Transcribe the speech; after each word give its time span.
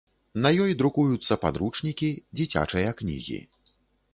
На 0.43 0.49
ёй 0.63 0.71
друкуюцца 0.79 1.37
падручнікі, 1.43 2.09
дзіцячыя 2.41 2.89
кнігі. 3.03 3.39